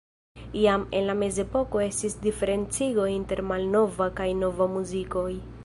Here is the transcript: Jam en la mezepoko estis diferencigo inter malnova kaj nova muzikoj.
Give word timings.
Jam 0.61 0.85
en 0.99 1.05
la 1.09 1.15
mezepoko 1.23 1.83
estis 1.87 2.17
diferencigo 2.25 3.07
inter 3.19 3.45
malnova 3.53 4.11
kaj 4.21 4.31
nova 4.43 4.71
muzikoj. 4.79 5.29